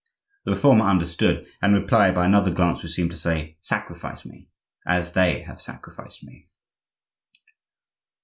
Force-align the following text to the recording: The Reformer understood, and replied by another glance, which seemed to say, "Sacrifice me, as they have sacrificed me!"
The 0.45 0.51
Reformer 0.53 0.85
understood, 0.87 1.45
and 1.61 1.75
replied 1.75 2.15
by 2.15 2.25
another 2.25 2.49
glance, 2.51 2.81
which 2.81 2.91
seemed 2.93 3.11
to 3.11 3.17
say, 3.17 3.59
"Sacrifice 3.61 4.25
me, 4.25 4.49
as 4.83 5.13
they 5.13 5.41
have 5.43 5.61
sacrificed 5.61 6.23
me!" 6.23 6.49